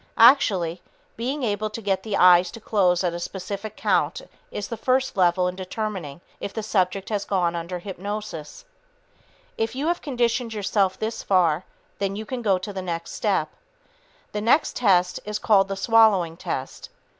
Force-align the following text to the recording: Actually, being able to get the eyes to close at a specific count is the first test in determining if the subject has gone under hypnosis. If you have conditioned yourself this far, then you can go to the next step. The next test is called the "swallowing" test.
Actually, 0.17 0.81
being 1.15 1.43
able 1.43 1.69
to 1.69 1.79
get 1.79 2.01
the 2.01 2.17
eyes 2.17 2.49
to 2.49 2.59
close 2.59 3.03
at 3.03 3.13
a 3.13 3.19
specific 3.19 3.77
count 3.77 4.19
is 4.49 4.67
the 4.67 4.75
first 4.75 5.13
test 5.13 5.37
in 5.37 5.55
determining 5.55 6.21
if 6.39 6.51
the 6.51 6.63
subject 6.63 7.09
has 7.09 7.23
gone 7.23 7.55
under 7.55 7.77
hypnosis. 7.77 8.65
If 9.59 9.75
you 9.75 9.85
have 9.89 10.01
conditioned 10.01 10.55
yourself 10.55 10.97
this 10.97 11.21
far, 11.21 11.65
then 11.99 12.15
you 12.15 12.25
can 12.25 12.41
go 12.41 12.57
to 12.57 12.73
the 12.73 12.81
next 12.81 13.11
step. 13.11 13.49
The 14.31 14.41
next 14.41 14.75
test 14.75 15.19
is 15.23 15.37
called 15.37 15.67
the 15.67 15.75
"swallowing" 15.77 16.35
test. 16.35 16.89